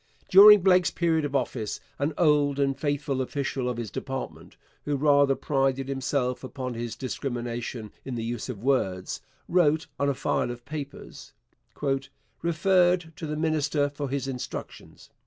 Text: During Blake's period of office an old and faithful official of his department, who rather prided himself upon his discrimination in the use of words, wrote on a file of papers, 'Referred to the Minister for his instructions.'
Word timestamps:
During 0.29 0.61
Blake's 0.63 0.89
period 0.89 1.25
of 1.25 1.35
office 1.35 1.79
an 1.99 2.13
old 2.17 2.57
and 2.59 2.75
faithful 2.75 3.21
official 3.21 3.69
of 3.69 3.77
his 3.77 3.91
department, 3.91 4.57
who 4.85 4.95
rather 4.95 5.35
prided 5.35 5.87
himself 5.87 6.43
upon 6.43 6.73
his 6.73 6.95
discrimination 6.95 7.91
in 8.03 8.15
the 8.15 8.23
use 8.23 8.49
of 8.49 8.63
words, 8.63 9.21
wrote 9.47 9.85
on 9.99 10.09
a 10.09 10.15
file 10.15 10.49
of 10.49 10.65
papers, 10.65 11.33
'Referred 12.41 13.13
to 13.15 13.27
the 13.27 13.37
Minister 13.37 13.89
for 13.89 14.09
his 14.09 14.27
instructions.' 14.27 15.11